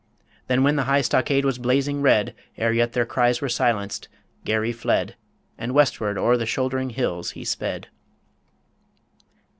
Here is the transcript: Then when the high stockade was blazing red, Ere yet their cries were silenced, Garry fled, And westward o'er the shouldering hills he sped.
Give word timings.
Then 0.47 0.63
when 0.63 0.77
the 0.77 0.85
high 0.85 1.01
stockade 1.01 1.45
was 1.45 1.59
blazing 1.59 2.01
red, 2.01 2.33
Ere 2.57 2.73
yet 2.73 2.93
their 2.93 3.05
cries 3.05 3.39
were 3.39 3.49
silenced, 3.49 4.07
Garry 4.43 4.71
fled, 4.71 5.15
And 5.59 5.75
westward 5.75 6.17
o'er 6.17 6.37
the 6.37 6.47
shouldering 6.47 6.89
hills 6.89 7.29
he 7.37 7.45
sped. 7.45 7.87